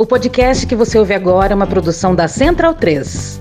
[0.00, 3.40] O podcast que você ouve agora é uma produção da Central 3.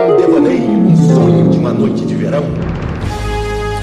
[0.00, 2.42] Um devaneio, um sonho de uma noite de verão.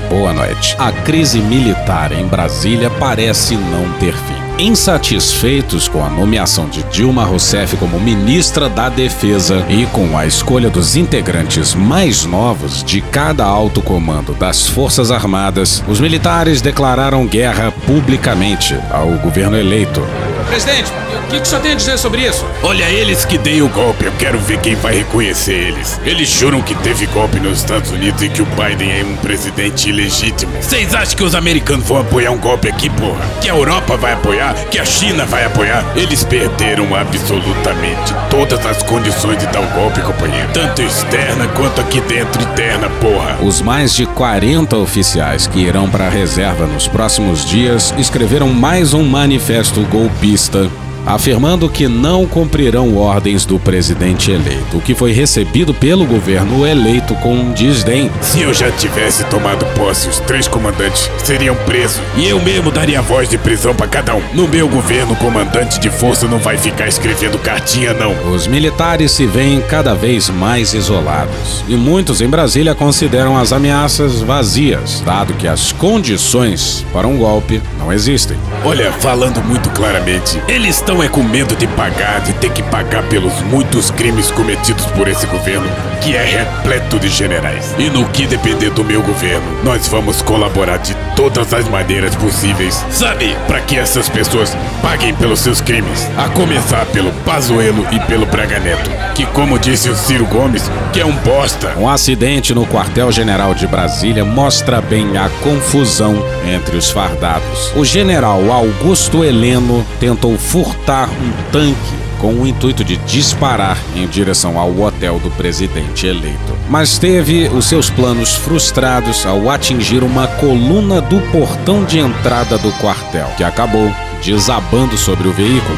[0.09, 0.75] Boa noite.
[0.77, 4.65] A crise militar em Brasília parece não ter fim.
[4.65, 10.69] Insatisfeitos com a nomeação de Dilma Rousseff como ministra da Defesa e com a escolha
[10.69, 17.71] dos integrantes mais novos de cada alto comando das Forças Armadas, os militares declararam guerra
[17.85, 20.01] publicamente ao governo eleito.
[20.47, 22.45] Presidente, o que, que o senhor tem a dizer sobre isso?
[22.61, 25.99] Olha, eles que deem o golpe, eu quero ver quem vai reconhecer eles.
[26.05, 29.89] Eles juram que teve golpe nos Estados Unidos e que o Biden é um presidente
[29.89, 30.51] ilegítimo.
[30.61, 33.19] Vocês acham que os americanos vão apoiar um golpe aqui, porra?
[33.41, 34.53] Que a Europa vai apoiar?
[34.69, 35.83] Que a China vai apoiar?
[35.95, 40.49] Eles perderam absolutamente todas as condições de dar o golpe, companheiro.
[40.53, 43.37] Tanto externa quanto aqui dentro, interna, porra.
[43.41, 48.93] Os mais de 40 oficiais que irão para a reserva nos próximos dias escreveram mais
[48.93, 55.11] um manifesto golpista Paulista afirmando que não cumprirão ordens do presidente eleito, o que foi
[55.11, 58.09] recebido pelo governo eleito com desdém.
[58.21, 63.01] Se eu já tivesse tomado posse, os três comandantes seriam presos e eu mesmo daria
[63.01, 64.21] voz de prisão para cada um.
[64.33, 68.13] No meu governo, o comandante de força não vai ficar escrevendo cartinha, não.
[68.31, 74.21] Os militares se veem cada vez mais isolados e muitos em Brasília consideram as ameaças
[74.21, 78.37] vazias, dado que as condições para um golpe não existem.
[78.63, 83.03] Olha, falando muito claramente, eles estão é com medo de pagar, de ter que pagar
[83.03, 85.67] pelos muitos crimes cometidos por esse governo,
[86.01, 87.73] que é repleto de generais.
[87.77, 92.85] E no que depender do meu governo, nós vamos colaborar de todas as maneiras possíveis,
[92.91, 93.35] sabe?
[93.47, 96.09] Para que essas pessoas paguem pelos seus crimes.
[96.17, 100.99] A começar pelo Pazuello e pelo Braga Neto, que como disse o Ciro Gomes, que
[100.99, 101.73] é um bosta.
[101.77, 107.71] Um acidente no quartel-general de Brasília mostra bem a confusão entre os fardados.
[107.75, 111.75] O general Augusto Heleno tentou furtar um tanque
[112.17, 116.57] com o intuito de disparar em direção ao hotel do presidente eleito.
[116.69, 122.71] Mas teve os seus planos frustrados ao atingir uma coluna do portão de entrada do
[122.79, 123.91] quartel, que acabou
[124.23, 125.77] desabando sobre o veículo.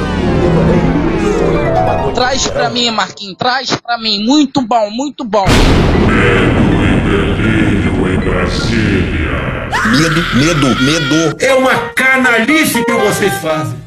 [2.14, 4.24] Traz pra mim, Marquinhos, traz pra mim.
[4.24, 5.46] Muito bom, muito bom.
[6.06, 9.70] Medo e delírio em Brasília.
[9.90, 11.36] Medo, medo, medo.
[11.40, 13.87] É uma canalice que vocês fazem.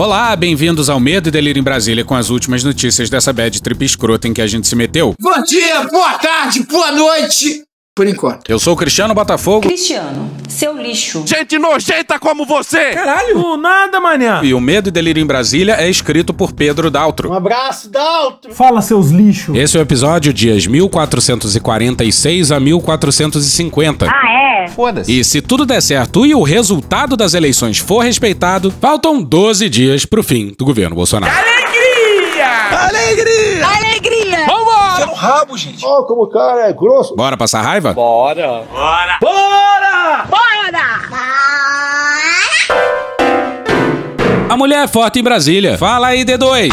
[0.00, 3.84] Olá, bem-vindos ao Medo e Delírio em Brasília com as últimas notícias dessa bad trip
[3.84, 5.14] escrota em que a gente se meteu.
[5.20, 7.64] Bom dia, boa tarde, boa noite.
[7.94, 8.48] Por enquanto.
[8.48, 9.60] Eu sou o Cristiano Botafogo.
[9.60, 11.22] Cristiano, seu lixo.
[11.26, 12.92] Gente nojenta como você!
[12.92, 14.40] Caralho, nada, manhã.
[14.42, 17.30] E o Medo e Delírio em Brasília é escrito por Pedro Daltro.
[17.30, 18.54] Um abraço, Daltro.
[18.54, 19.54] Fala, seus lixos.
[19.54, 24.06] Esse é o episódio dias 1446 a 1450.
[24.06, 24.39] Ah, é?
[24.74, 25.18] Foda-se.
[25.18, 30.04] E se tudo der certo e o resultado das eleições for respeitado, faltam 12 dias
[30.04, 31.32] pro fim do governo Bolsonaro.
[31.32, 33.66] Alegria!
[33.66, 34.46] Alegria!
[34.46, 35.84] Você é um rabo, gente.
[35.84, 37.14] Ó, como o cara é grosso.
[37.14, 37.92] Bora passar raiva?
[37.92, 38.64] Bora!
[38.70, 40.26] Bora!
[44.48, 45.78] A mulher é forte em Brasília.
[45.78, 46.70] Fala aí, D2.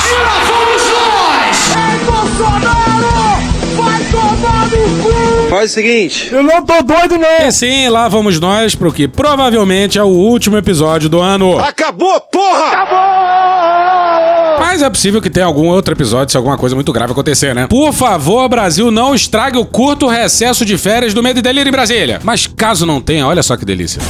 [5.50, 6.30] Faz o seguinte.
[6.31, 7.47] Eu não tô doido, não.
[7.47, 11.58] E sim, lá vamos nós pro que provavelmente é o último episódio do ano.
[11.58, 12.72] Acabou, porra!
[14.69, 17.67] Mas é possível que tenha algum outro episódio se alguma coisa muito grave acontecer, né?
[17.67, 21.72] Por favor, Brasil, não estrague o curto recesso de férias do Medo e Delírio em
[21.72, 22.19] Brasília.
[22.22, 24.01] Mas caso não tenha, olha só que delícia.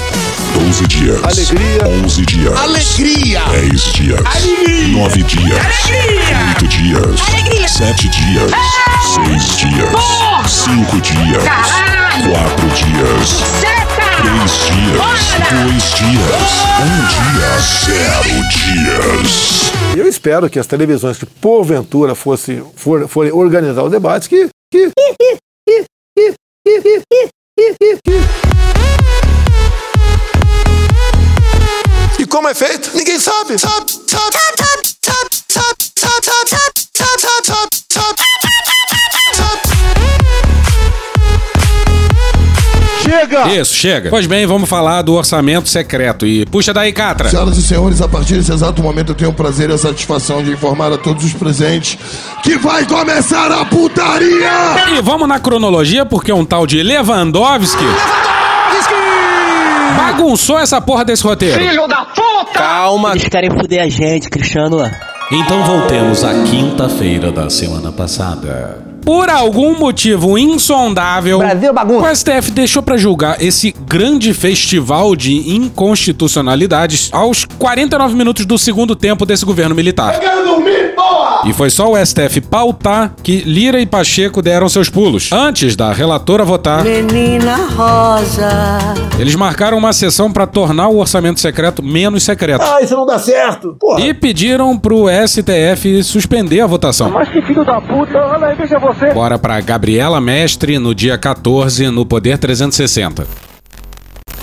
[0.55, 1.23] 12 dias.
[1.23, 1.87] Alegria.
[2.03, 2.57] 11 dias.
[2.57, 3.41] Alegria.
[3.51, 4.19] 10 dias.
[4.25, 4.87] Alegria.
[4.97, 5.59] 9 dias.
[5.85, 6.47] Alegria.
[6.49, 7.21] 8 dias.
[7.29, 7.67] Alegria.
[7.67, 8.51] 7 dias.
[8.51, 9.27] Ah.
[9.29, 9.89] 6 dias.
[10.47, 11.43] 5 dias.
[11.43, 13.29] 4 dias.
[13.61, 13.86] 7
[14.17, 15.19] Três dias,
[15.51, 16.49] dois dias,
[16.81, 17.51] um dia,
[17.85, 19.71] zero dias.
[19.95, 24.91] Eu espero que as televisões que porventura fossem, for, forem organizar o debate que, que...
[32.19, 32.97] E como é feito?
[32.97, 33.91] Ninguém sabe, sabe.
[33.91, 34.86] sabe, sabe.
[43.17, 43.47] Chega!
[43.49, 44.09] Isso, chega.
[44.11, 46.25] Pois bem, vamos falar do orçamento secreto.
[46.25, 47.29] E puxa daí, Catra.
[47.29, 50.43] Senhoras e senhores, a partir desse exato momento eu tenho o prazer e a satisfação
[50.43, 51.97] de informar a todos os presentes
[52.43, 54.51] que vai começar a putaria!
[54.95, 57.83] E vamos na cronologia, porque um tal de Lewandowski.
[59.97, 61.59] Bagunçou essa porra desse roteiro.
[62.53, 63.11] Calma.
[63.11, 64.89] Eles querem fuder a gente, Cristiano.
[65.31, 68.96] Então voltemos à quinta-feira da semana passada.
[69.07, 72.11] Por algum motivo insondável, Brasil bagunça.
[72.11, 78.97] o STF deixou pra julgar esse grande festival de inconstitucionalidades aos 49 minutos do segundo
[78.97, 80.19] tempo desse governo militar.
[81.45, 85.29] E foi só o STF pautar que Lira e Pacheco deram seus pulos.
[85.31, 88.49] Antes da relatora votar, Menina Rosa.
[89.19, 92.61] eles marcaram uma sessão pra tornar o orçamento secreto menos secreto.
[92.63, 93.75] Ah, isso não dá certo.
[93.79, 94.01] Porra.
[94.01, 97.09] E pediram pro STF suspender a votação.
[97.11, 99.13] Mas que filho da puta, olha aí, veja você.
[99.13, 103.46] Bora pra Gabriela Mestre no dia 14 no Poder 360.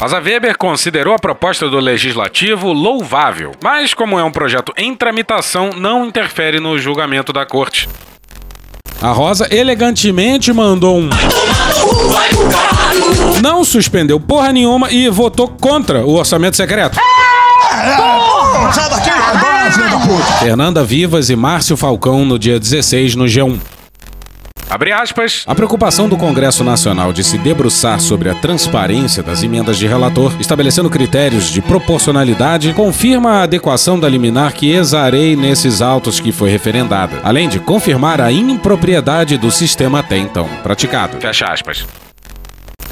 [0.05, 5.71] Rosa Weber considerou a proposta do legislativo louvável, mas como é um projeto em tramitação,
[5.75, 7.89] não interfere no julgamento da corte.
[9.01, 11.09] A Rosa elegantemente mandou um.
[13.41, 16.99] Não suspendeu porra nenhuma e votou contra o orçamento secreto.
[20.39, 23.59] Fernanda Vivas e Márcio Falcão no dia 16 no G1.
[24.69, 25.45] Abre aspas.
[25.47, 30.33] A preocupação do Congresso Nacional de se debruçar sobre a transparência das emendas de relator,
[30.41, 36.51] estabelecendo critérios de proporcionalidade, confirma a adequação da liminar que exarei nesses autos que foi
[36.51, 41.21] referendada, além de confirmar a impropriedade do sistema até então praticado.
[41.21, 41.87] Fecha aspas.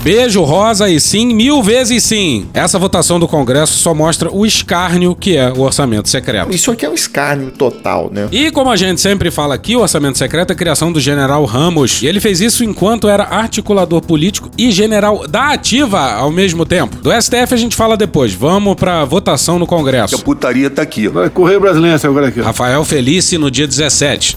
[0.03, 2.49] Beijo rosa e sim, mil vezes sim.
[2.53, 6.53] Essa votação do Congresso só mostra o escárnio que é o orçamento secreto.
[6.53, 8.27] Isso aqui é um escárnio total, né?
[8.33, 11.45] E como a gente sempre fala aqui, o orçamento secreto é a criação do general
[11.45, 12.03] Ramos.
[12.03, 16.97] E ele fez isso enquanto era articulador político e general da ativa ao mesmo tempo.
[16.97, 18.35] Do STF a gente fala depois.
[18.35, 20.17] Vamos pra votação no Congresso.
[20.17, 21.07] A putaria tá aqui.
[21.07, 22.41] Vai correr brasileiro agora aqui.
[22.41, 22.45] ó.
[22.45, 24.37] Rafael Felice no dia 17.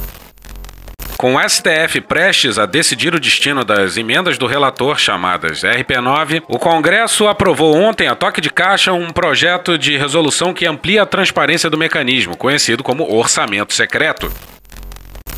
[1.18, 6.60] Com o STF prestes a decidir o destino das emendas do relator chamadas RP9, o
[6.60, 11.70] Congresso aprovou ontem, a toque de caixa, um projeto de resolução que amplia a transparência
[11.70, 14.30] do mecanismo, conhecido como orçamento secreto.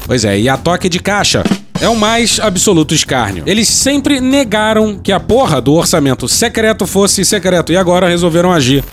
[0.05, 1.43] Pois é, e a toque de caixa
[1.79, 3.43] é o mais absoluto escárnio.
[3.45, 8.83] Eles sempre negaram que a porra do orçamento secreto fosse secreto e agora resolveram agir.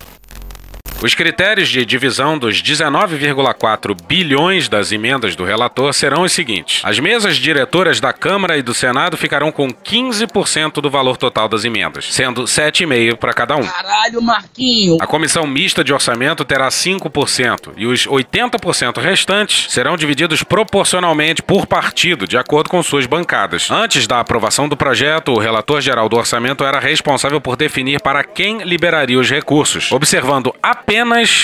[1.04, 6.98] Os critérios de divisão dos 19,4 bilhões das emendas do relator serão os seguintes: as
[6.98, 12.06] mesas diretoras da Câmara e do Senado ficarão com 15% do valor total das emendas,
[12.10, 13.66] sendo 7,5% para cada um.
[13.66, 14.96] Caralho, Marquinho.
[14.98, 21.66] A comissão mista de orçamento terá 5% e os 80% restantes serão divididos proporcionalmente por
[21.66, 23.70] partido, de acordo com suas bancadas.
[23.70, 28.24] Antes da aprovação do projeto, o relator geral do orçamento era responsável por definir para
[28.24, 30.93] quem liberaria os recursos, observando apenas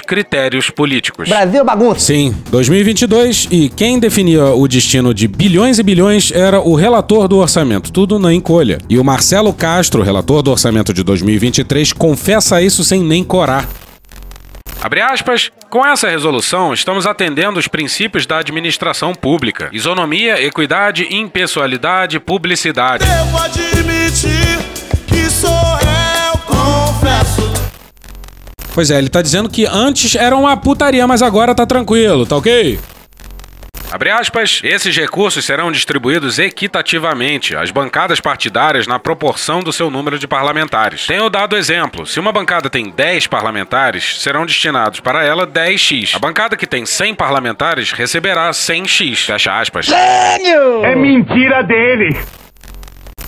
[0.06, 1.28] critérios políticos.
[1.28, 2.00] Brasil bagunça.
[2.00, 7.38] Sim, 2022 e quem definia o destino de bilhões e bilhões era o relator do
[7.38, 8.78] orçamento, tudo na encolha.
[8.88, 13.68] E o Marcelo Castro, relator do orçamento de 2023, confessa isso sem nem corar.
[14.82, 15.50] Abre aspas.
[15.68, 23.04] Com essa resolução, estamos atendendo os princípios da administração pública: isonomia, equidade, impessoalidade, publicidade.
[23.04, 24.58] Devo admitir
[25.06, 25.59] que sou
[28.74, 32.36] Pois é, ele tá dizendo que antes era uma putaria, mas agora tá tranquilo, tá
[32.36, 32.78] ok?
[33.92, 40.16] Abre aspas, esses recursos serão distribuídos equitativamente às bancadas partidárias na proporção do seu número
[40.16, 41.08] de parlamentares.
[41.08, 46.14] Tenho dado exemplo: se uma bancada tem 10 parlamentares, serão destinados para ela 10x.
[46.14, 49.26] A bancada que tem 100 parlamentares receberá 100x.
[49.26, 49.88] Fecha aspas.
[49.90, 52.16] É mentira dele.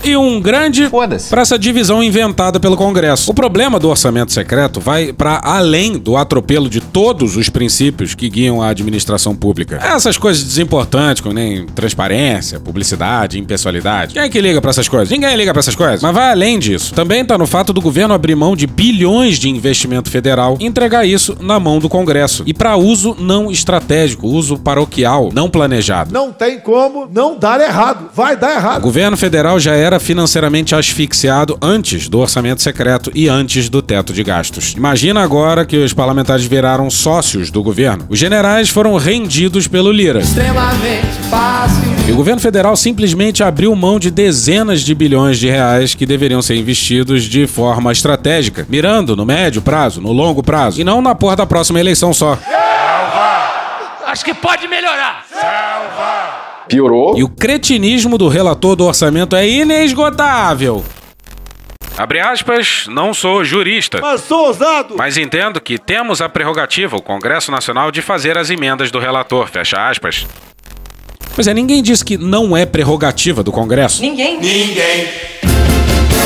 [0.04, 0.90] E um grande
[1.30, 3.30] para essa divisão inventada pelo Congresso.
[3.30, 8.28] O problema do orçamento secreto vai para além do atropelo de todos os princípios que
[8.28, 9.78] guiam a administração pública.
[9.82, 14.14] Essas coisas desimportantes, como nem transparência, publicidade, impessoalidade.
[14.14, 15.10] Quem é que liga para essas coisas?
[15.10, 16.02] Ninguém liga para essas coisas.
[16.02, 16.94] Mas vai além disso.
[16.94, 21.06] Também tá no fato do governo abrir mão de bilhões de investimento federal e entregar
[21.06, 22.42] isso na mão do Congresso.
[22.46, 26.12] E para uso não estratégico, uso paroquial, não planejado.
[26.12, 28.10] Não tem como não dar errado.
[28.14, 28.80] Vai dar O errado.
[28.82, 34.22] governo federal já era financeiramente asfixiado antes do orçamento secreto e antes do teto de
[34.22, 34.74] gastos.
[34.76, 38.06] Imagina agora que os parlamentares viraram sócios do governo.
[38.08, 40.20] Os generais foram rendidos pelo Lira.
[40.20, 41.92] Extremamente fácil.
[42.08, 46.42] E o governo federal simplesmente abriu mão de dezenas de bilhões de reais que deveriam
[46.42, 51.14] ser investidos de forma estratégica, mirando no médio prazo, no longo prazo, e não na
[51.14, 52.38] porra da próxima eleição só.
[54.06, 55.24] Acho que pode melhorar.
[56.72, 57.18] Piorou.
[57.18, 60.82] E o cretinismo do relator do orçamento é inesgotável.
[61.96, 63.98] Abre aspas, não sou jurista.
[64.00, 64.94] Mas sou ousado.
[64.96, 69.48] Mas entendo que temos a prerrogativa, o Congresso Nacional, de fazer as emendas do relator.
[69.48, 70.26] Fecha aspas.
[71.34, 74.00] Pois é, ninguém disse que não é prerrogativa do Congresso.
[74.00, 74.40] Ninguém.
[74.40, 75.08] Ninguém.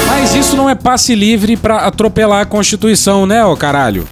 [0.06, 4.08] Mas isso não é passe livre pra atropelar a Constituição, né, ô caralho?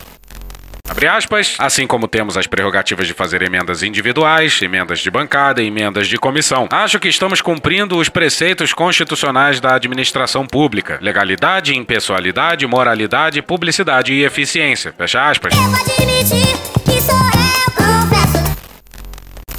[0.86, 5.66] Abre aspas, assim como temos as prerrogativas de fazer emendas individuais, emendas de bancada e
[5.66, 6.68] emendas de comissão.
[6.70, 14.24] Acho que estamos cumprindo os preceitos constitucionais da administração pública: legalidade, impessoalidade, moralidade, publicidade e
[14.24, 14.92] eficiência.
[14.96, 15.54] Fecha aspas.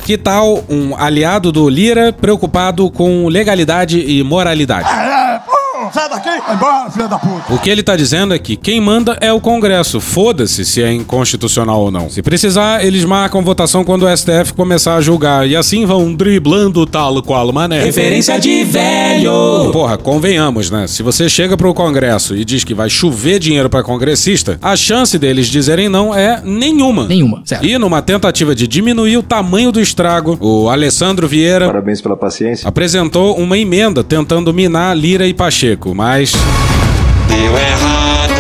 [0.06, 5.25] Que tal um aliado do Lira preocupado com legalidade e moralidade?
[5.92, 6.30] Sai daqui!
[6.30, 7.54] Vai embora, filha da puta!
[7.54, 10.00] O que ele tá dizendo é que quem manda é o Congresso.
[10.00, 12.10] Foda-se se é inconstitucional ou não.
[12.10, 15.48] Se precisar, eles marcam votação quando o STF começar a julgar.
[15.48, 17.84] E assim vão driblando tal qual mané.
[17.84, 19.72] Referência de velho!
[19.72, 20.88] Porra, convenhamos, né?
[20.88, 25.18] Se você chega pro Congresso e diz que vai chover dinheiro pra congressista, a chance
[25.18, 27.06] deles dizerem não é nenhuma.
[27.08, 27.66] Nenhuma, certo.
[27.66, 31.68] E numa tentativa de diminuir o tamanho do estrago, o Alessandro Vieira.
[31.68, 32.68] Parabéns pela paciência.
[32.68, 36.34] Apresentou uma emenda tentando minar Lira e Pacheco mas.
[37.28, 38.34] Deu errado.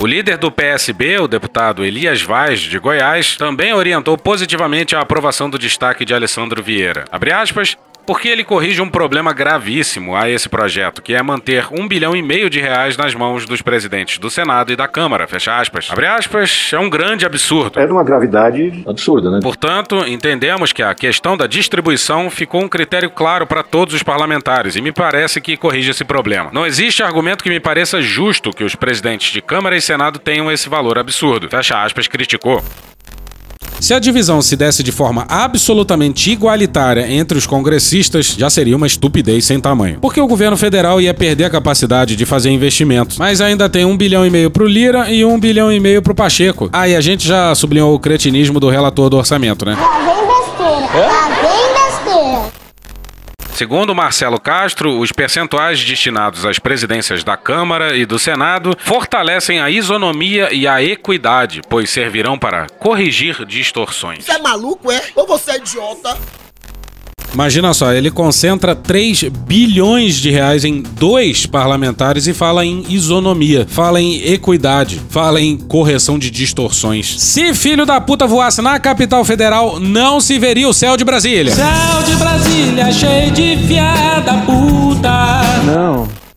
[0.00, 5.50] O líder do PSB, o deputado Elias Vaz, de Goiás, também orientou positivamente a aprovação
[5.50, 7.04] do destaque de Alessandro Vieira.
[7.10, 7.76] Abre aspas,
[8.08, 12.22] porque ele corrige um problema gravíssimo a esse projeto, que é manter um bilhão e
[12.22, 15.90] meio de reais nas mãos dos presidentes do Senado e da Câmara, fecha aspas.
[15.90, 17.78] Abre aspas, é um grande absurdo.
[17.78, 19.40] É de uma gravidade absurda, né?
[19.42, 24.74] Portanto, entendemos que a questão da distribuição ficou um critério claro para todos os parlamentares
[24.74, 26.48] e me parece que corrige esse problema.
[26.50, 30.50] Não existe argumento que me pareça justo que os presidentes de Câmara e Senado tenham
[30.50, 31.46] esse valor absurdo.
[31.50, 32.64] Fecha aspas, criticou.
[33.80, 38.86] Se a divisão se desse de forma absolutamente igualitária entre os congressistas, já seria uma
[38.86, 39.98] estupidez sem tamanho.
[40.00, 43.18] Porque o governo federal ia perder a capacidade de fazer investimentos.
[43.18, 46.14] Mas ainda tem um bilhão e meio pro Lira e um bilhão e meio pro
[46.14, 46.68] Pacheco.
[46.72, 49.76] Ah, e a gente já sublinhou o cretinismo do relator do orçamento, né?
[49.80, 51.06] Lá vem besteira.
[51.06, 51.67] Lá vem.
[53.58, 59.68] Segundo Marcelo Castro, os percentuais destinados às presidências da Câmara e do Senado fortalecem a
[59.68, 64.24] isonomia e a equidade, pois servirão para corrigir distorções.
[64.26, 65.02] Você é maluco, é?
[65.16, 66.16] Ou você é idiota?
[67.32, 73.66] Imagina só, ele concentra 3 bilhões de reais em dois parlamentares e fala em isonomia,
[73.68, 77.20] fala em equidade, fala em correção de distorções.
[77.20, 81.54] Se filho da puta voasse na capital federal, não se veria o céu de Brasília.
[81.54, 85.42] Céu de Brasília cheio de fiada puta.
[85.64, 86.27] Não.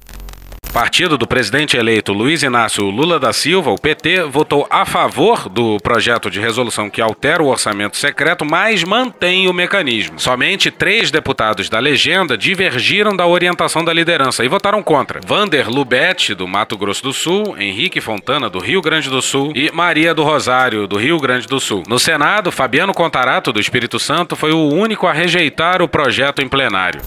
[0.73, 5.77] Partido do presidente eleito Luiz Inácio Lula da Silva, o PT, votou a favor do
[5.81, 10.17] projeto de resolução que altera o orçamento secreto, mas mantém o mecanismo.
[10.17, 15.19] Somente três deputados da legenda divergiram da orientação da liderança e votaram contra.
[15.25, 19.69] Vander Lubete, do Mato Grosso do Sul, Henrique Fontana, do Rio Grande do Sul e
[19.73, 21.83] Maria do Rosário, do Rio Grande do Sul.
[21.85, 26.47] No Senado, Fabiano Contarato, do Espírito Santo, foi o único a rejeitar o projeto em
[26.47, 27.01] plenário.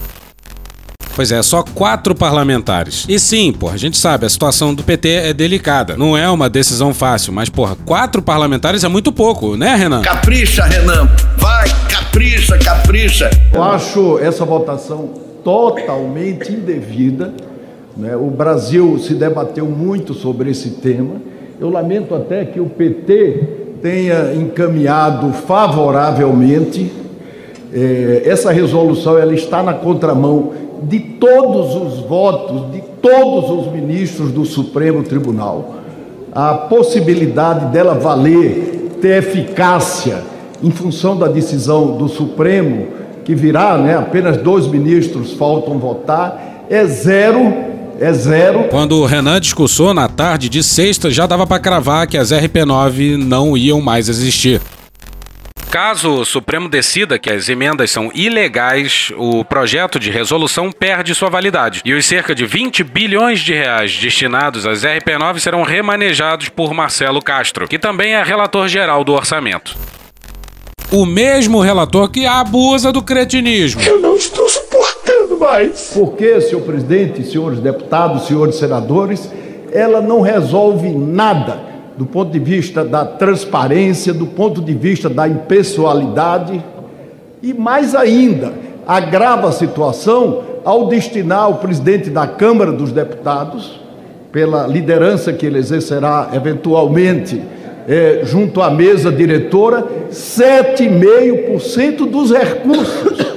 [1.15, 3.05] Pois é, só quatro parlamentares.
[3.07, 5.95] E sim, porra, a gente sabe, a situação do PT é delicada.
[5.95, 10.01] Não é uma decisão fácil, mas, porra, quatro parlamentares é muito pouco, né, Renan?
[10.01, 11.09] Capricha, Renan.
[11.37, 13.29] Vai, capricha, capricha.
[13.53, 15.09] Eu acho essa votação
[15.41, 17.33] totalmente indevida.
[17.95, 18.13] Né?
[18.13, 21.21] O Brasil se debateu muito sobre esse tema.
[21.57, 26.91] Eu lamento até que o PT tenha encaminhado favoravelmente.
[27.73, 30.51] Eh, essa resolução ela está na contramão
[30.83, 35.75] de todos os votos de todos os ministros do Supremo Tribunal.
[36.33, 40.23] A possibilidade dela valer, ter eficácia
[40.63, 42.87] em função da decisão do Supremo,
[43.23, 48.65] que virá, né, apenas dois ministros faltam votar, é zero é zero.
[48.69, 53.15] Quando o Renan discursou na tarde de sexta, já dava para cravar que as RP9
[53.17, 54.61] não iam mais existir.
[55.75, 61.29] Caso o Supremo decida que as emendas são ilegais, o projeto de resolução perde sua
[61.29, 66.73] validade e os cerca de 20 bilhões de reais destinados às RP9 serão remanejados por
[66.73, 69.77] Marcelo Castro, que também é relator geral do orçamento.
[70.93, 73.81] O mesmo relator que abusa do cretinismo.
[73.81, 75.91] Eu não estou suportando mais.
[75.93, 79.29] Por que, senhor presidente, senhores deputados, senhores senadores,
[79.73, 85.27] ela não resolve nada do ponto de vista da transparência, do ponto de vista da
[85.27, 86.63] impessoalidade
[87.41, 88.53] e mais ainda,
[88.85, 93.79] agrava a situação ao destinar o presidente da Câmara dos Deputados,
[94.31, 97.41] pela liderança que ele exercerá eventualmente
[97.87, 103.35] é, junto à mesa diretora, 7,5% dos recursos.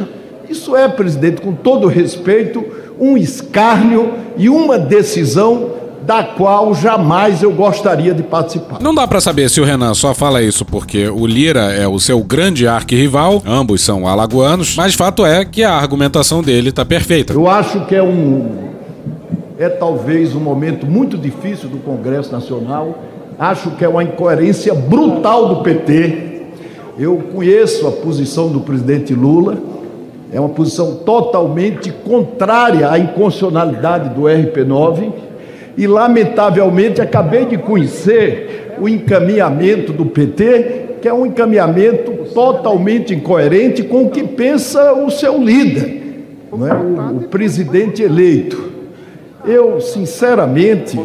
[0.48, 2.64] Isso é, presidente, com todo respeito,
[2.98, 5.77] um escárnio e uma decisão
[6.08, 8.80] da qual jamais eu gostaria de participar.
[8.80, 12.00] Não dá para saber se o Renan só fala isso porque o Lira é o
[12.00, 17.34] seu grande arquirrival, ambos são alagoanos, mas fato é que a argumentação dele tá perfeita.
[17.34, 18.68] Eu acho que é um
[19.58, 22.96] é talvez um momento muito difícil do Congresso Nacional
[23.38, 26.48] Acho que é uma incoerência brutal do PT.
[26.98, 29.58] Eu conheço a posição do presidente Lula,
[30.32, 35.27] é uma posição totalmente contrária à inconstitucionalidade do RP9
[35.78, 43.84] e, lamentavelmente, acabei de conhecer o encaminhamento do PT, que é um encaminhamento totalmente incoerente
[43.84, 46.74] com o que pensa o seu líder, não é?
[46.74, 48.72] o, o presidente eleito.
[49.46, 50.98] Eu, sinceramente,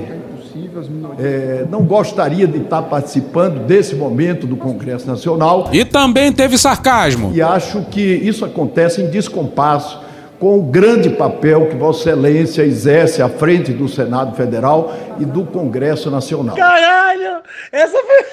[1.20, 5.70] é, não gostaria de estar participando desse momento do Congresso Nacional.
[5.72, 7.32] E também teve sarcasmo.
[7.32, 10.02] E acho que isso acontece em descompasso
[10.44, 15.46] com o grande papel que Vossa Excelência exerce à frente do Senado Federal e do
[15.46, 16.58] Congresso Nacional.
[16.58, 17.38] Caralho!
[17.72, 18.26] Essa foi.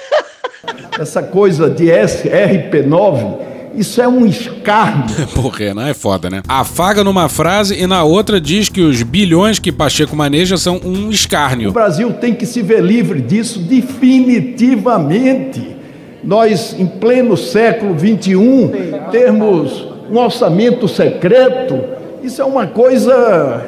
[0.99, 5.25] Essa coisa de SRP9 isso é um escárnio.
[5.33, 6.41] Porra, Renan é foda, né?
[6.49, 11.09] Afaga numa frase e na outra diz que os bilhões que Pacheco maneja são um
[11.09, 11.69] escárnio.
[11.69, 15.77] O Brasil tem que se ver livre disso definitivamente.
[16.21, 23.65] Nós, em pleno século XXI, termos um orçamento secreto, isso é uma coisa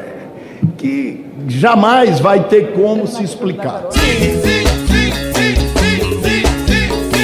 [0.78, 3.90] que jamais vai ter como se explicar.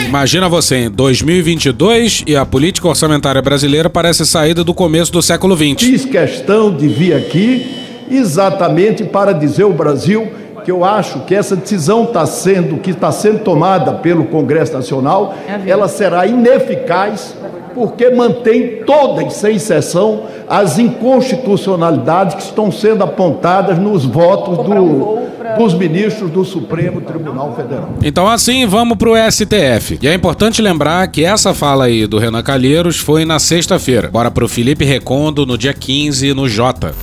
[0.07, 5.55] Imagina você em 2022 e a política orçamentária brasileira parece saída do começo do século
[5.55, 5.83] XX.
[5.83, 7.75] Fiz questão de vir aqui
[8.09, 10.27] exatamente para dizer ao Brasil
[10.69, 15.33] que eu acho que essa decisão está sendo, que está sendo tomada pelo Congresso Nacional,
[15.47, 17.35] é ela será ineficaz
[17.73, 25.17] porque mantém todas, sem exceção, as inconstitucionalidades que estão sendo apontadas nos votos do,
[25.57, 27.89] dos ministros do Supremo Tribunal Federal.
[28.03, 29.97] Então, assim, vamos para o STF.
[29.99, 34.09] E é importante lembrar que essa fala aí do Renan Calheiros foi na sexta-feira.
[34.09, 36.93] Bora para o Felipe Recondo no dia 15 no Jota.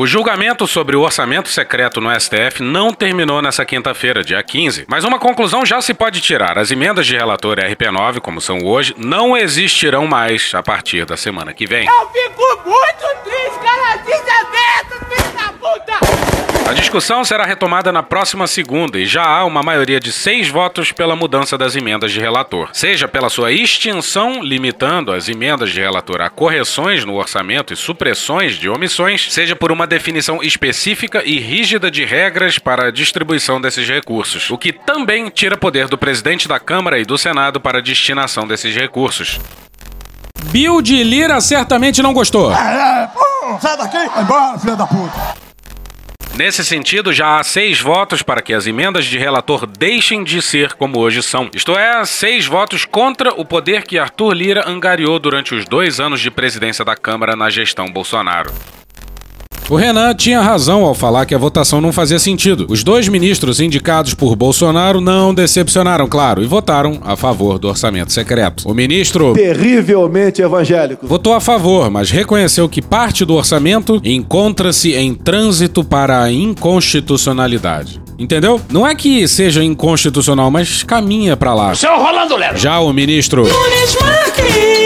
[0.00, 5.02] O julgamento sobre o orçamento secreto no STF não terminou nessa quinta-feira, dia 15, mas
[5.02, 6.56] uma conclusão já se pode tirar.
[6.56, 11.52] As emendas de relator RP9, como são hoje, não existirão mais a partir da semana
[11.52, 11.88] que vem.
[11.88, 14.24] Eu fico muito triste, cara, filho
[15.34, 16.57] da puta!
[16.68, 20.92] A discussão será retomada na próxima segunda e já há uma maioria de seis votos
[20.92, 26.20] pela mudança das emendas de relator, seja pela sua extinção, limitando as emendas de relator
[26.20, 31.90] a correções no orçamento e supressões de omissões, seja por uma definição específica e rígida
[31.90, 36.60] de regras para a distribuição desses recursos, o que também tira poder do presidente da
[36.60, 39.40] Câmara e do Senado para a destinação desses recursos.
[40.50, 42.52] Bill de Lira certamente não gostou.
[42.52, 45.47] É, é, pô, sai daqui, vai embora, filha da puta.
[46.38, 50.74] Nesse sentido, já há seis votos para que as emendas de relator deixem de ser
[50.74, 51.50] como hoje são.
[51.52, 56.20] Isto é, seis votos contra o poder que Arthur Lira angariou durante os dois anos
[56.20, 58.52] de presidência da Câmara na gestão Bolsonaro.
[59.70, 62.66] O Renan tinha razão ao falar que a votação não fazia sentido.
[62.70, 68.10] Os dois ministros indicados por Bolsonaro não decepcionaram, claro, e votaram a favor do orçamento
[68.10, 68.66] secreto.
[68.66, 69.34] O ministro.
[69.34, 71.06] Terrivelmente evangélico.
[71.06, 78.00] Votou a favor, mas reconheceu que parte do orçamento encontra-se em trânsito para a inconstitucionalidade.
[78.18, 78.58] Entendeu?
[78.70, 81.74] Não é que seja inconstitucional, mas caminha para lá.
[81.74, 82.56] Seu Rolando Lero.
[82.56, 83.42] Já o ministro.
[83.42, 84.77] Nunes Marques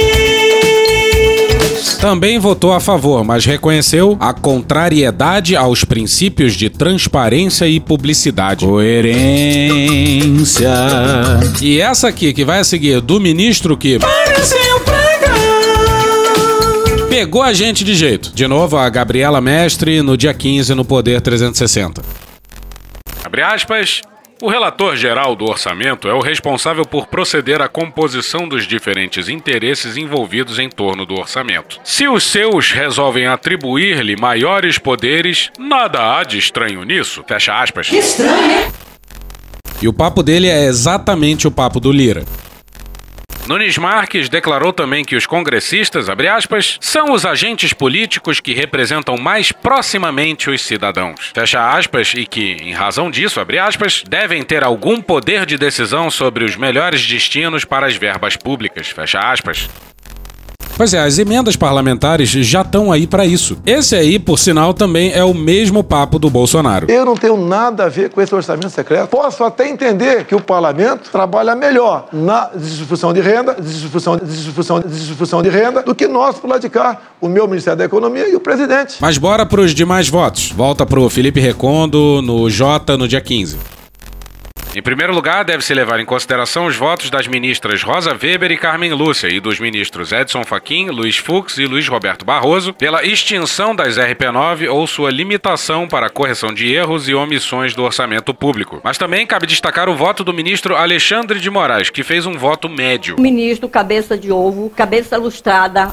[2.03, 8.67] também votou a favor, mas reconheceu a contrariedade aos princípios de transparência e publicidade.
[8.67, 10.69] Coerência.
[11.61, 14.01] E essa aqui que vai a seguir do ministro que.
[17.09, 18.33] Pegou a gente de jeito.
[18.35, 22.03] De novo, a Gabriela Mestre no dia 15 no Poder 360.
[23.25, 24.03] Abre aspas.
[24.43, 29.97] O relator geral do orçamento é o responsável por proceder à composição dos diferentes interesses
[29.97, 31.79] envolvidos em torno do orçamento.
[31.85, 37.23] Se os seus resolvem atribuir-lhe maiores poderes, nada há de estranho nisso.
[37.25, 37.89] Fecha aspas.
[37.89, 38.73] Que estranho, hein?
[39.81, 42.25] E o papo dele é exatamente o papo do Lira.
[43.47, 49.51] Nunes Marques declarou também que os congressistas, aspas, são os agentes políticos que representam mais
[49.51, 51.33] proximamente os cidadãos.
[51.35, 56.45] Fecha aspas, e que, em razão disso, aspas, devem ter algum poder de decisão sobre
[56.45, 58.89] os melhores destinos para as verbas públicas.
[58.89, 59.69] Fecha aspas.
[60.77, 63.59] Pois é, as emendas parlamentares já estão aí para isso.
[63.65, 66.91] Esse aí, por sinal, também é o mesmo papo do Bolsonaro.
[66.91, 69.09] Eu não tenho nada a ver com esse orçamento secreto.
[69.09, 75.43] Posso até entender que o parlamento trabalha melhor na distribuição de renda, distribuição, distribuição, distribuição
[75.43, 78.35] de renda do que nós por lá de cá, o meu Ministério da Economia e
[78.35, 78.97] o presidente.
[79.01, 80.51] Mas bora para os demais votos.
[80.53, 83.82] Volta pro Felipe Recondo no J no dia 15.
[84.75, 88.95] Em primeiro lugar, deve-se levar em consideração os votos das ministras Rosa Weber e Carmen
[88.95, 93.99] Lúcia e dos ministros Edson Fachin, Luiz Fux e Luiz Roberto Barroso pela extinção das
[93.99, 98.81] RP9 ou sua limitação para correção de erros e omissões do orçamento público.
[98.83, 102.67] Mas também cabe destacar o voto do ministro Alexandre de Moraes, que fez um voto
[102.67, 103.21] médio.
[103.21, 105.93] Ministro cabeça de ovo, cabeça lustrada,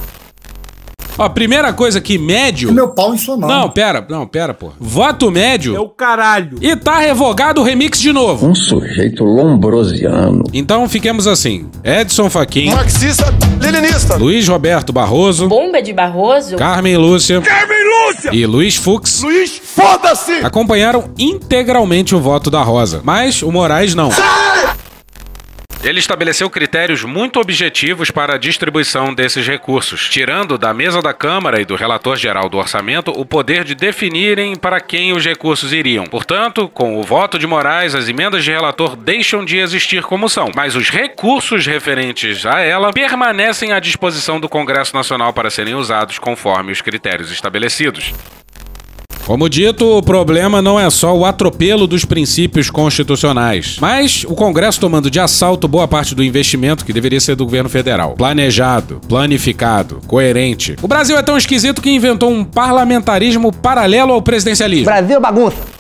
[1.20, 2.72] Ó, primeira coisa que médio.
[2.72, 3.50] Meu pau em sua mão.
[3.50, 4.72] Não, pera, não, pera, pô.
[4.80, 5.76] Voto médio.
[5.76, 6.58] É o caralho.
[6.62, 8.48] E tá revogado o remix de novo.
[8.48, 10.44] Um sujeito lombrosiano.
[10.54, 13.26] Então fiquemos assim: Edson Fachin, Marxista,
[13.62, 14.16] leninista.
[14.16, 17.78] Luiz Roberto Barroso, bomba de Barroso, Carmen Lúcia Carmen
[18.08, 18.32] Lúcia.
[18.34, 20.32] e Luiz Fux Luiz, foda-se.
[20.44, 24.10] acompanharam integralmente o voto da Rosa, mas o Moraes não.
[25.82, 31.62] Ele estabeleceu critérios muito objetivos para a distribuição desses recursos, tirando da mesa da Câmara
[31.62, 36.04] e do relator geral do orçamento o poder de definirem para quem os recursos iriam.
[36.06, 40.52] Portanto, com o voto de Moraes, as emendas de relator deixam de existir como são,
[40.54, 46.20] mas os recursos referentes a ela permanecem à disposição do Congresso Nacional para serem usados
[46.20, 48.14] conforme os critérios estabelecidos.
[49.26, 54.80] Como dito, o problema não é só o atropelo dos princípios constitucionais, mas o Congresso
[54.80, 58.16] tomando de assalto boa parte do investimento que deveria ser do governo federal.
[58.16, 60.76] Planejado, planificado, coerente.
[60.82, 64.86] O Brasil é tão esquisito que inventou um parlamentarismo paralelo ao presidencialismo.
[64.86, 65.79] Brasil bagunça.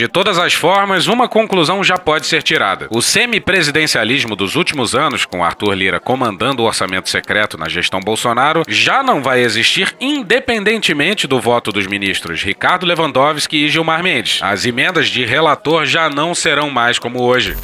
[0.00, 2.88] De todas as formas, uma conclusão já pode ser tirada.
[2.88, 8.62] O semipresidencialismo dos últimos anos, com Arthur Lira comandando o orçamento secreto na gestão Bolsonaro,
[8.66, 14.42] já não vai existir independentemente do voto dos ministros Ricardo Lewandowski e Gilmar Mendes.
[14.42, 17.54] As emendas de relator já não serão mais como hoje.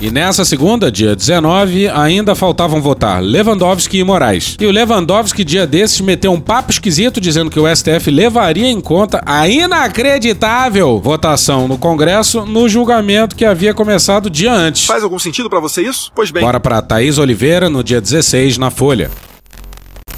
[0.00, 4.56] E nessa segunda, dia 19, ainda faltavam votar Lewandowski e Moraes.
[4.58, 8.80] E o Lewandowski, dia desses, meteu um papo esquisito dizendo que o STF levaria em
[8.80, 14.86] conta a inacreditável votação no Congresso no julgamento que havia começado dia antes.
[14.86, 16.10] Faz algum sentido pra você isso?
[16.14, 16.42] Pois bem.
[16.42, 19.10] Bora pra Thaís Oliveira no dia 16 na Folha.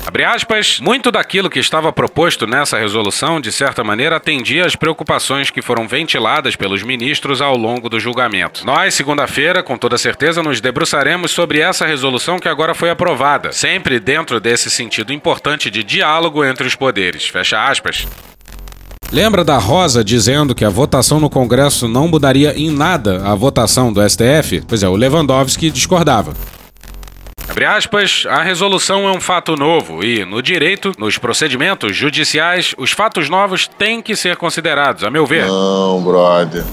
[0.04, 5.48] Abre aspas, muito daquilo que estava proposto nessa resolução, de certa maneira, atendia às preocupações
[5.48, 8.66] que foram ventiladas pelos ministros ao longo do julgamento.
[8.66, 14.00] Nós, segunda-feira, com toda certeza, nos debruçaremos sobre essa resolução que agora foi aprovada, sempre
[14.00, 17.28] dentro desse sentido importante de diálogo entre os poderes.
[17.28, 18.06] Fecha aspas.
[19.12, 23.92] Lembra da Rosa dizendo que a votação no Congresso não mudaria em nada a votação
[23.92, 24.62] do STF?
[24.66, 26.34] Pois é, o Lewandowski discordava.
[27.52, 32.92] Abre aspas, a resolução é um fato novo e, no direito, nos procedimentos judiciais, os
[32.92, 35.46] fatos novos têm que ser considerados, a meu ver.
[35.46, 36.64] Não, brother.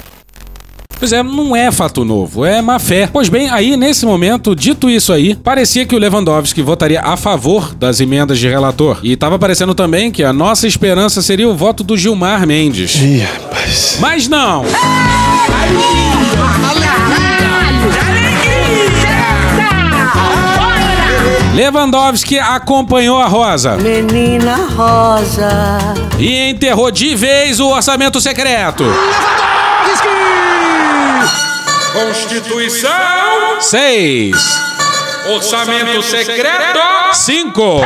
[0.98, 3.10] Pois é, não é fato novo, é má fé.
[3.12, 7.76] Pois bem, aí nesse momento, dito isso aí, parecia que o Lewandowski votaria a favor
[7.76, 9.02] das emendas de relator.
[9.04, 12.96] E tava parecendo também que a nossa esperança seria o voto do Gilmar Mendes.
[12.96, 13.98] Ih, rapaz.
[14.00, 14.64] Mas não!
[21.54, 25.78] Lewandowski acompanhou a Rosa Menina Rosa.
[26.18, 28.84] e enterrou de vez o orçamento secreto.
[31.94, 32.90] Constituição,
[33.60, 34.36] 6,
[35.28, 36.80] orçamento secreto.
[37.14, 37.82] 5.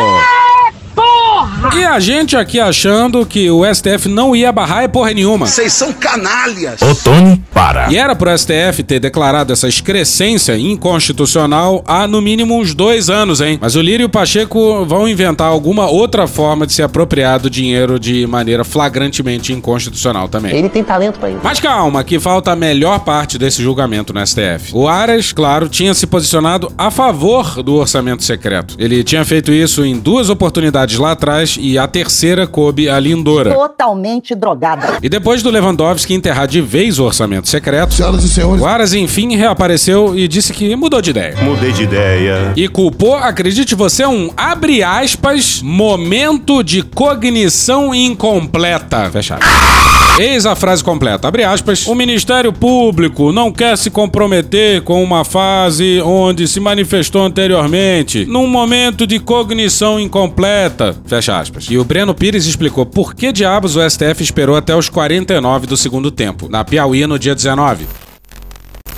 [1.77, 5.45] E a gente aqui achando que o STF não ia barrar é porra nenhuma.
[5.45, 6.82] Vocês são canalhas.
[6.82, 7.91] Ô, Tony, para.
[7.91, 13.41] E era pro STF ter declarado essa excrescência inconstitucional há no mínimo uns dois anos,
[13.41, 13.58] hein?
[13.62, 17.49] Mas o Lírio e o Pacheco vão inventar alguma outra forma de se apropriar do
[17.49, 20.56] dinheiro de maneira flagrantemente inconstitucional também.
[20.56, 21.39] Ele tem talento pra isso.
[21.43, 24.71] Mas calma, que falta a melhor parte desse julgamento no STF.
[24.73, 28.75] O Aras, claro, tinha se posicionado a favor do orçamento secreto.
[28.77, 33.54] Ele tinha feito isso em duas oportunidades lá atrás e a terceira coube a Lindora.
[33.54, 34.98] Totalmente drogada.
[35.02, 38.62] E depois do Lewandowski enterrar de vez o orçamento secreto, Senhoras e senhores.
[38.62, 41.36] o Aras enfim reapareceu e disse que mudou de ideia.
[41.41, 42.54] Mudei de ideia.
[42.56, 49.10] E culpou, acredite você, um abre aspas, momento de cognição incompleta.
[49.12, 50.03] Fecha aspas.
[50.19, 51.88] Eis a frase completa, abre aspas.
[51.88, 58.45] O Ministério Público não quer se comprometer com uma fase onde se manifestou anteriormente, num
[58.45, 61.65] momento de cognição incompleta, fecha aspas.
[61.67, 65.76] E o Breno Pires explicou por que diabos o STF esperou até os 49 do
[65.76, 67.88] segundo tempo, na Piauí no dia 19.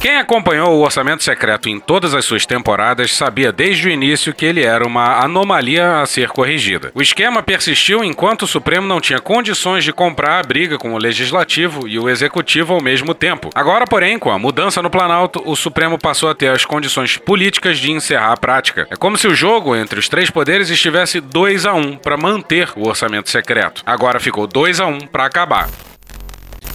[0.06, 4.46] Quem acompanhou o orçamento secreto em todas as suas temporadas sabia desde o início que
[4.46, 6.92] ele era uma anomalia a ser corrigida.
[6.94, 11.00] O esquema persistiu enquanto o Supremo não tinha condições de comprar a briga com o
[11.00, 13.50] Legislativo e o Executivo ao mesmo tempo.
[13.56, 17.80] Agora, porém, com a mudança no Planalto, o Supremo passou a ter as condições políticas
[17.80, 18.88] de encerrar a prática.
[18.92, 22.70] É como se o jogo entre os três poderes estivesse 2 a 1 para manter
[22.76, 23.82] o orçamento secreto.
[23.84, 25.68] Agora ficou 2 a 1 para acabar.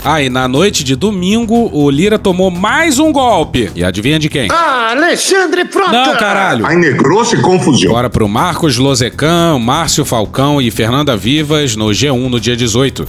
[0.02, 3.70] Ah, e na noite de domingo, o Lira tomou mais um golpe.
[3.74, 4.48] E adivinha de quem?
[4.50, 5.92] Ah, Alexandre Frota!
[5.92, 6.64] Não, caralho.
[6.64, 7.92] Ai, negrou-se confusão.
[7.92, 13.06] Bora pro Marcos Lozecan, Márcio Falcão e Fernanda Vivas no G1 no dia 18.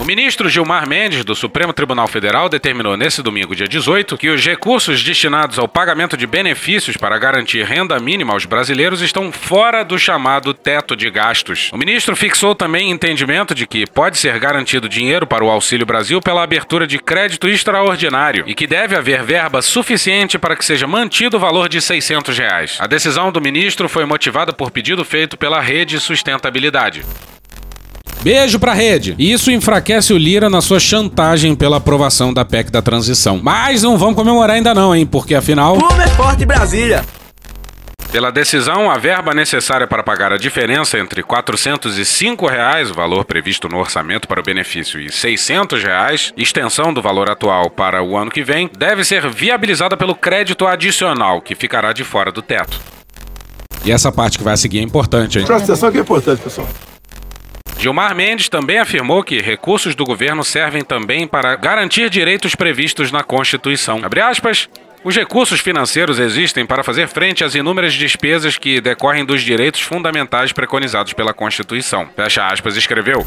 [0.00, 4.42] O ministro Gilmar Mendes, do Supremo Tribunal Federal, determinou nesse domingo, dia 18, que os
[4.42, 9.98] recursos destinados ao pagamento de benefícios para garantir renda mínima aos brasileiros estão fora do
[9.98, 11.68] chamado teto de gastos.
[11.70, 16.18] O ministro fixou também entendimento de que pode ser garantido dinheiro para o Auxílio Brasil
[16.22, 21.36] pela abertura de crédito extraordinário e que deve haver verba suficiente para que seja mantido
[21.36, 22.78] o valor de 600 reais.
[22.80, 27.04] A decisão do ministro foi motivada por pedido feito pela Rede Sustentabilidade.
[28.22, 29.14] Beijo pra rede.
[29.18, 33.40] Isso enfraquece o Lira na sua chantagem pela aprovação da PEC da transição.
[33.42, 35.06] Mas não vamos comemorar ainda não, hein?
[35.06, 35.78] Porque afinal...
[35.78, 37.02] Como é forte Brasília!
[38.12, 43.68] Pela decisão, a verba necessária para pagar a diferença entre 405 reais, o valor previsto
[43.68, 48.30] no orçamento para o benefício, e 600 reais, extensão do valor atual para o ano
[48.30, 52.80] que vem, deve ser viabilizada pelo crédito adicional, que ficará de fora do teto.
[53.84, 55.46] E essa parte que vai seguir é importante, hein?
[55.46, 56.68] Presta atenção que é importante, pessoal.
[57.80, 63.22] Gilmar Mendes também afirmou que recursos do governo servem também para garantir direitos previstos na
[63.22, 64.02] Constituição.
[65.02, 70.52] Os recursos financeiros existem para fazer frente às inúmeras despesas que decorrem dos direitos fundamentais
[70.52, 72.06] preconizados pela Constituição.
[72.14, 73.26] Fecha aspas, escreveu.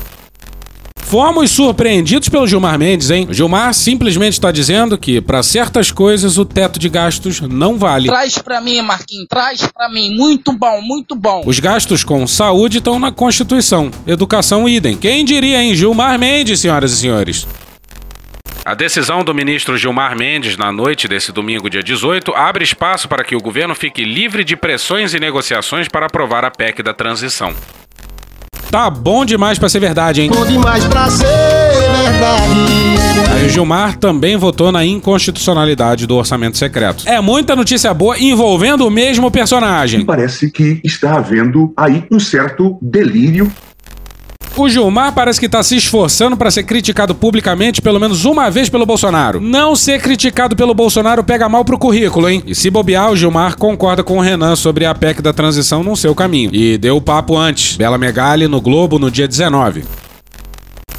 [1.13, 3.27] Fomos surpreendidos pelo Gilmar Mendes, hein?
[3.29, 8.07] O Gilmar simplesmente está dizendo que, para certas coisas, o teto de gastos não vale.
[8.07, 10.17] Traz pra mim, Marquinhos, traz pra mim.
[10.17, 11.43] Muito bom, muito bom.
[11.45, 13.91] Os gastos com saúde estão na Constituição.
[14.07, 14.97] Educação, idem.
[14.97, 15.75] Quem diria, hein?
[15.75, 17.47] Gilmar Mendes, senhoras e senhores.
[18.65, 23.23] A decisão do ministro Gilmar Mendes, na noite desse domingo, dia 18, abre espaço para
[23.23, 27.53] que o governo fique livre de pressões e negociações para aprovar a PEC da transição.
[28.73, 30.31] Tá bom demais pra ser verdade, hein?
[30.33, 33.31] Bom demais pra ser verdade.
[33.31, 37.07] Aí o Gilmar também votou na inconstitucionalidade do orçamento secreto.
[37.07, 40.03] É muita notícia boa envolvendo o mesmo personagem.
[40.03, 43.51] Parece que está havendo aí um certo delírio
[44.55, 48.69] o Gilmar parece que tá se esforçando para ser criticado publicamente pelo menos uma vez
[48.69, 49.39] pelo Bolsonaro.
[49.39, 52.43] Não ser criticado pelo Bolsonaro pega mal pro currículo, hein?
[52.45, 55.95] E se bobear, o Gilmar concorda com o Renan sobre a PEC da transição no
[55.95, 56.51] seu caminho.
[56.53, 57.75] E deu o papo antes.
[57.75, 59.83] Bela Megali no Globo no dia 19.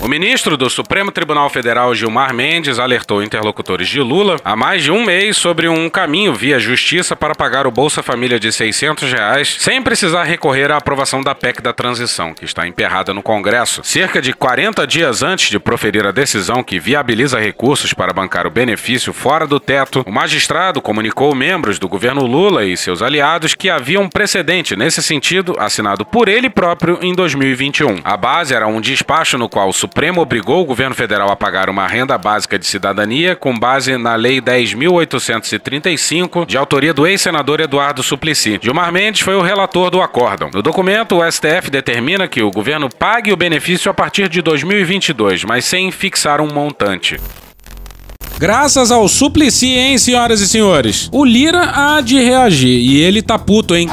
[0.04, 4.92] O ministro do Supremo Tribunal Federal, Gilmar Mendes, alertou interlocutores de Lula há mais de
[4.92, 9.56] um mês sobre um caminho via justiça para pagar o Bolsa Família de 600 reais,
[9.58, 13.80] sem precisar recorrer à aprovação da PEC da transição, que está emperrada no Congresso.
[13.82, 18.50] Cerca de 40 dias antes de proferir a decisão que viabiliza recursos para bancar o
[18.50, 23.70] benefício fora do teto, o magistrado comunicou membros do governo Lula e seus aliados que
[23.70, 28.02] havia um precedente nesse sentido assinado por ele próprio em 2021.
[28.04, 31.70] A base era um despacho no qual o Supremo obrigou o governo federal a pagar
[31.70, 38.02] uma renda básica de cidadania com base na Lei 10.835, de autoria do ex-senador Eduardo
[38.02, 38.58] Suplicy.
[38.60, 40.50] Gilmar Mendes foi o relator do acórdão.
[40.52, 45.44] No documento, o STF determina que o governo pague o benefício a partir de 2022,
[45.44, 47.20] mas sem fixar um montante.
[48.36, 51.08] Graças ao Suplicy, hein, senhoras e senhores?
[51.12, 53.88] O Lira há de reagir e ele tá puto, hein?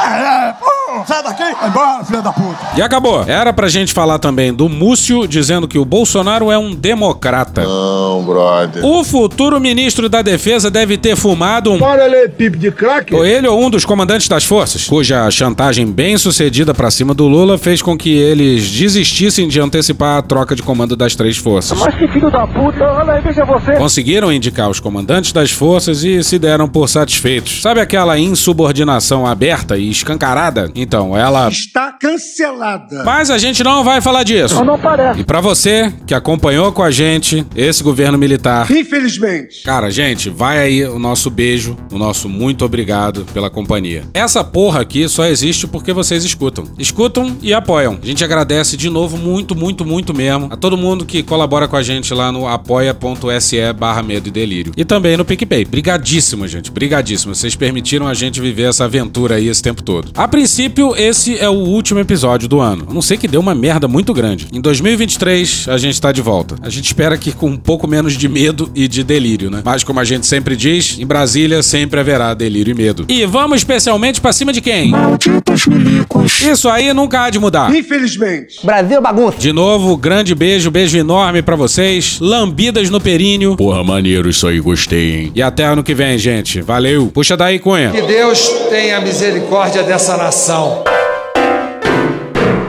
[1.06, 2.58] Sai daqui, vai embora, filha da puta.
[2.76, 3.24] E acabou.
[3.28, 7.64] Era pra gente falar também do Múcio dizendo que o Bolsonaro é um democrata.
[7.64, 8.86] Não, brother.
[8.86, 11.80] O futuro ministro da Defesa deve ter fumado um.
[11.80, 13.14] Para ler pipe de crack.
[13.14, 17.28] Ou ele ou um dos comandantes das forças, cuja chantagem bem sucedida pra cima do
[17.28, 21.78] Lula fez com que eles desistissem de antecipar a troca de comando das três forças.
[21.80, 23.74] Mas que filho da puta, olha aí, veja você.
[23.76, 27.62] Conseguiram indicar os comandantes das forças e se deram por satisfeitos.
[27.62, 30.70] Sabe aquela insubordinação aberta e escancarada?
[30.76, 31.50] Então, ela.
[31.50, 33.04] Está cancelada.
[33.04, 34.64] Mas a gente não vai falar disso.
[34.64, 35.22] Não parece.
[35.22, 38.70] E pra você que acompanhou com a gente esse governo militar.
[38.72, 39.64] Infelizmente.
[39.64, 44.04] Cara, gente, vai aí o nosso beijo, o nosso muito obrigado pela companhia.
[44.14, 46.66] Essa porra aqui só existe porque vocês escutam.
[46.78, 48.00] Escutam e apoiam.
[48.02, 51.76] A gente agradece de novo muito, muito, muito mesmo a todo mundo que colabora com
[51.76, 54.74] a gente lá no apoia.se barra medo e delírio.
[54.76, 55.66] E também no PicPay.
[55.66, 56.72] Brigadíssimo, gente.
[56.72, 57.36] Brigadíssimo.
[57.36, 60.12] Vocês permitiram a gente viver essa aventura aí esse tempo todo.
[60.16, 62.88] A princípio, esse é o último episódio do ano.
[62.90, 64.48] A não sei que deu uma merda muito grande.
[64.52, 66.56] Em 2023, a gente tá de volta.
[66.62, 69.62] A gente espera que com um pouco menos de medo e de delírio, né?
[69.64, 73.06] Mas como a gente sempre diz, em Brasília sempre haverá delírio e medo.
[73.08, 74.90] E vamos especialmente pra cima de quem?
[74.90, 76.42] Malditos milicos.
[76.42, 77.74] Isso aí nunca há de mudar.
[77.76, 78.66] Infelizmente.
[78.66, 79.38] Brasil bagunça.
[79.38, 82.18] De novo, grande beijo, beijo enorme pra vocês.
[82.20, 83.56] Lambidas no períneo.
[83.56, 85.32] Porra, maneiro isso aí, gostei, hein?
[85.36, 86.62] E até ano que vem, gente.
[86.62, 87.08] Valeu.
[87.14, 87.92] Puxa daí, Cunha.
[87.92, 90.71] Que Deus tenha misericórdia dessa nação.
[90.72, 91.01] 어.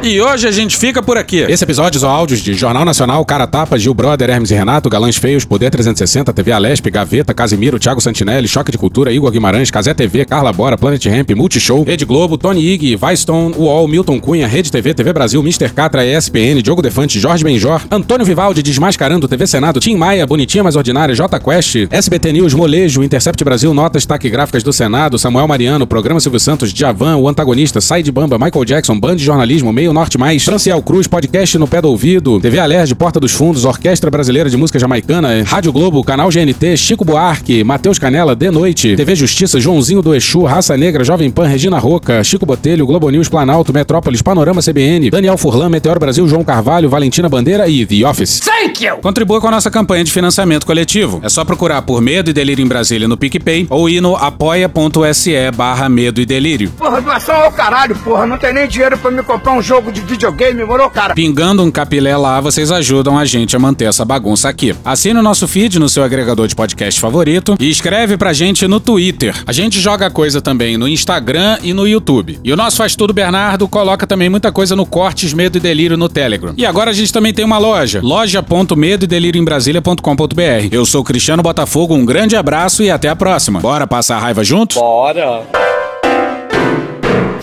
[0.05, 1.39] E hoje a gente fica por aqui.
[1.49, 5.17] Esse episódio são áudios de Jornal Nacional, Cara Tapa, Gil Brother, Hermes e Renato, Galãs
[5.17, 9.95] Feios, Poder 360, TV Alesp, Gaveta, Casimiro, Thiago Santinelli, Choque de Cultura, Igor Guimarães, Casé
[9.95, 14.73] TV, Carla Bora, Planet Ramp, Multishow, Rede Globo, Tony Ig, Stone, UOL, Milton Cunha, Rede
[14.73, 15.73] TV, TV Brasil, Mr.
[15.73, 20.75] Catra, ESPN, Diogo Defante, Jorge Benjor, Antônio Vivaldi, Desmascarando, TV Senado, Tim Maia, Bonitinha Mais
[20.75, 26.19] Ordinária, J Quest, SBT News, Molejo, Intercept Brasil, Notas Taquigráficas do Senado, Samuel Mariano, Programa
[26.19, 30.19] Silvio Santos, Djavan, O Antagonista, Sai de Bamba, Michael Jackson, Band de Jornalismo, Meio Norte
[30.19, 34.49] Mais, Franciel Cruz, Podcast no Pé do Ouvido, TV Alerj, Porta dos Fundos, Orquestra Brasileira
[34.49, 39.61] de Música Jamaicana, Rádio Globo, Canal GNT, Chico Buarque, Matheus Canela, De Noite, TV Justiça,
[39.61, 44.23] Joãozinho do Exu, Raça Negra, Jovem Pan, Regina Roca, Chico Botelho, Globo News, Planalto, Metrópolis,
[44.23, 48.41] Panorama CBN, Daniel Furlan, Meteor Brasil, João Carvalho, Valentina Bandeira e The Office.
[48.41, 48.99] Thank you!
[48.99, 51.21] Contribua com a nossa campanha de financiamento coletivo.
[51.23, 55.51] É só procurar por Medo e Delírio em Brasília no PicPay ou ir no apoia.se
[55.57, 56.71] barra Medo e Delírio.
[56.79, 58.27] Porra, doação ao caralho, porra.
[58.27, 61.15] Não tem nem dinheiro pra me comprar um jogo de videogame, moro, cara?
[61.15, 64.75] Pingando um capilé lá, vocês ajudam a gente a manter essa bagunça aqui.
[64.85, 68.79] Assine o nosso feed no seu agregador de podcast favorito e escreve pra gente no
[68.79, 69.35] Twitter.
[69.47, 72.39] A gente joga coisa também no Instagram e no YouTube.
[72.45, 75.97] E o nosso Faz Tudo Bernardo coloca também muita coisa no Cortes Medo e Delírio
[75.97, 76.55] no Telegram.
[76.57, 80.69] E agora a gente também tem uma loja, loja.medo e delírio em Brasília.com.br.
[80.71, 83.61] Eu sou Cristiano Botafogo, um grande abraço e até a próxima.
[83.61, 84.77] Bora passar a raiva juntos?
[84.77, 85.72] Bora!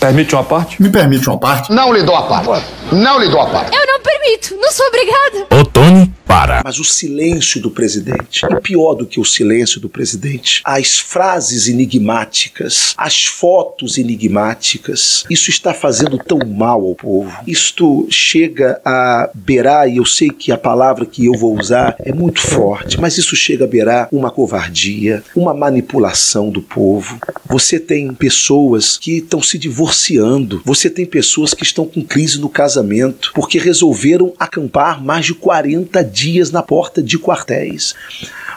[0.00, 0.82] Permite uma parte?
[0.82, 1.70] Me permite uma parte?
[1.70, 2.64] Não lhe dou a parte.
[2.90, 3.76] Não lhe dou a parte.
[3.76, 4.19] Eu não permito,
[4.56, 5.46] não sou obrigada.
[5.60, 6.62] Otone, para.
[6.64, 11.66] Mas o silêncio do presidente, e pior do que o silêncio do presidente, as frases
[11.66, 17.32] enigmáticas, as fotos enigmáticas, isso está fazendo tão mal ao povo.
[17.46, 22.12] Isto chega a beirar, e eu sei que a palavra que eu vou usar é
[22.12, 27.18] muito forte, mas isso chega a beirar uma covardia, uma manipulação do povo.
[27.46, 32.48] Você tem pessoas que estão se divorciando, você tem pessoas que estão com crise no
[32.48, 37.94] casamento porque resolveram acampar mais de 40 dias na porta de quartéis.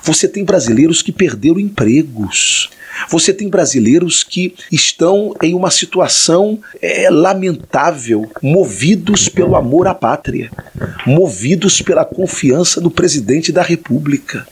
[0.04, 2.70] Você tem brasileiros que perderam empregos.
[3.10, 10.52] Você tem brasileiros que estão em uma situação é, lamentável, movidos pelo amor à pátria,
[11.06, 14.46] movidos pela confiança no presidente da República.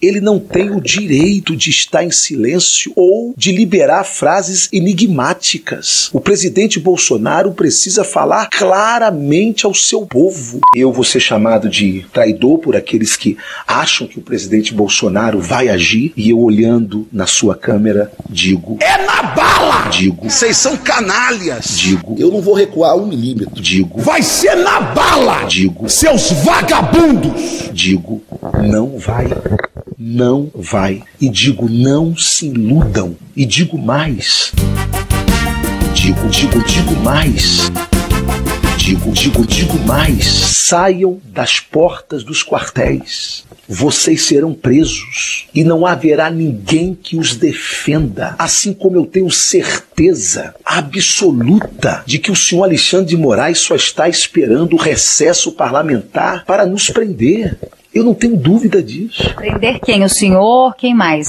[0.00, 6.10] Ele não tem o direito de estar em silêncio ou de liberar frases enigmáticas.
[6.12, 10.60] O presidente Bolsonaro precisa falar claramente ao seu povo.
[10.74, 13.36] Eu vou ser chamado de traidor por aqueles que
[13.66, 19.04] acham que o presidente Bolsonaro vai agir e eu olhando na sua câmera digo: É
[19.04, 19.88] na bala!
[19.90, 21.78] Digo: Vocês são canalhas!
[21.78, 23.60] Digo: Eu não vou recuar um milímetro.
[23.60, 25.44] Digo: Vai ser na bala!
[25.44, 27.70] Digo: Seus vagabundos!
[27.72, 28.22] Digo:
[28.62, 29.26] Não vai.
[29.98, 31.02] Não vai.
[31.18, 33.16] E digo: Não se iludam.
[33.34, 34.52] E digo mais.
[35.94, 37.70] Digo, digo, digo mais.
[38.76, 40.26] Digo, digo, digo mais.
[40.68, 43.46] Saiam das portas dos quartéis.
[43.66, 48.36] Vocês serão presos e não haverá ninguém que os defenda.
[48.38, 54.08] Assim como eu tenho certeza absoluta de que o senhor Alexandre de Moraes só está
[54.08, 57.58] esperando o recesso parlamentar para nos prender.
[57.96, 59.34] Eu não tenho dúvida disso.
[59.34, 60.04] Prender quem?
[60.04, 60.76] O senhor?
[60.76, 61.28] Quem mais?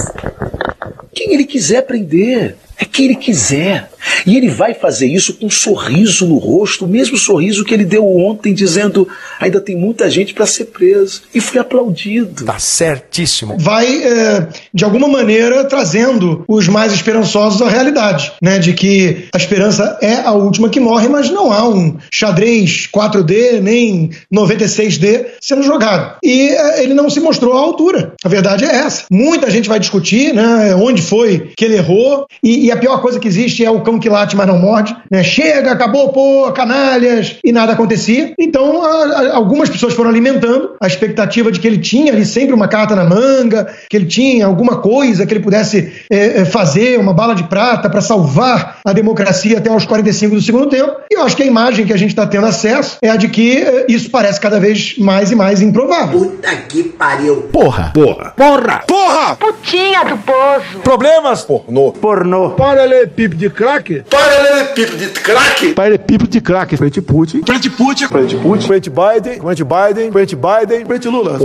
[1.15, 2.57] Quem ele quiser prender.
[2.77, 3.89] É quem ele quiser.
[4.25, 7.85] E ele vai fazer isso com um sorriso no rosto, o mesmo sorriso que ele
[7.85, 9.07] deu ontem, dizendo:
[9.39, 11.23] ainda tem muita gente para ser preso.
[11.33, 12.45] E foi aplaudido.
[12.45, 13.57] Tá certíssimo.
[13.57, 18.59] Vai, é, de alguma maneira, trazendo os mais esperançosos à realidade, né?
[18.59, 23.61] De que a esperança é a última que morre, mas não há um xadrez 4D
[23.61, 26.17] nem 96D sendo jogado.
[26.23, 28.13] E é, ele não se mostrou à altura.
[28.23, 29.05] A verdade é essa.
[29.11, 30.75] Muita gente vai discutir, né?
[30.75, 32.25] Onde foi que ele errou.
[32.43, 34.95] E, e a pior coisa que existe é o cão que late, mas não morde.
[35.09, 35.23] Né?
[35.23, 38.33] Chega, acabou, pô, canalhas, e nada acontecia.
[38.39, 42.53] Então, a, a, algumas pessoas foram alimentando a expectativa de que ele tinha ali sempre
[42.53, 46.99] uma carta na manga, que ele tinha alguma coisa que ele pudesse é, é, fazer,
[46.99, 50.93] uma bala de prata para salvar a democracia até os 45 do segundo tempo.
[51.11, 53.27] E eu acho que a imagem que a gente está tendo acesso é a de
[53.27, 56.19] que é, isso parece cada vez mais e mais improvável.
[56.19, 57.43] Puta que pariu.
[57.51, 57.91] Porra.
[57.93, 58.33] Porra.
[58.35, 58.83] Porra.
[58.87, 59.35] Porra.
[59.35, 60.79] Putinha do poço.
[60.83, 61.43] Problemas.
[61.43, 61.91] Pornô.
[61.91, 62.51] Pornô.
[62.51, 63.76] Paralelepípedo de crack.
[64.09, 65.73] Paralelepípedo de crack.
[65.73, 66.77] Paralelepípedo de crack.
[66.77, 67.41] Frente Putin.
[67.45, 68.07] Frente Putin.
[68.07, 68.67] Frente Putin.
[68.67, 69.39] Frente Biden.
[69.39, 70.11] Frente Biden.
[70.11, 70.85] Frente Biden.
[70.85, 71.39] Frente Lula.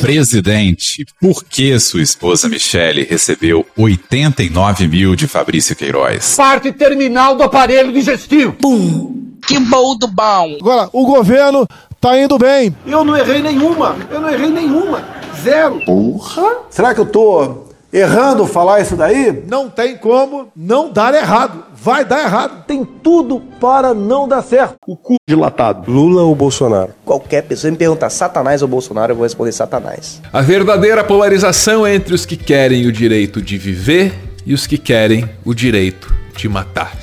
[0.00, 6.36] Presidente, por que sua esposa Michele recebeu 89 mil de Fabrício Queiroz?
[6.36, 8.52] Parte terminal do aparelho digestivo.
[8.52, 9.20] Pum.
[9.46, 10.56] Que bom do bom.
[10.60, 11.66] Agora, o governo
[12.00, 12.74] tá indo bem.
[12.86, 13.96] Eu não errei nenhuma.
[14.10, 15.02] Eu não errei nenhuma.
[15.42, 15.80] Zero.
[15.84, 16.58] Porra.
[16.70, 21.64] Será que eu tô errando falar isso daí, não tem como não dar errado.
[21.74, 22.64] Vai dar errado.
[22.66, 24.76] Tem tudo para não dar certo.
[24.86, 25.90] O cu dilatado.
[25.90, 26.90] Lula ou Bolsonaro?
[27.04, 30.20] Qualquer pessoa me perguntar Satanás ou Bolsonaro, eu vou responder Satanás.
[30.32, 34.12] A verdadeira polarização entre os que querem o direito de viver
[34.44, 36.96] e os que querem o direito de matar.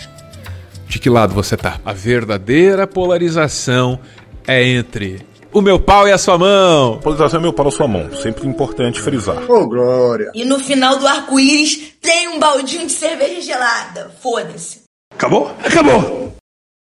[0.87, 1.79] De que lado você tá?
[1.85, 3.99] A verdadeira polarização
[4.47, 6.99] é entre o meu pau e a sua mão.
[6.99, 8.09] Polarização é meu pau e a sua mão.
[8.15, 9.49] Sempre importante frisar.
[9.49, 10.31] Ô, oh, Glória.
[10.33, 14.11] E no final do arco-íris tem um baldinho de cerveja gelada.
[14.21, 14.83] Foda-se.
[15.13, 15.51] Acabou?
[15.63, 16.35] Acabou!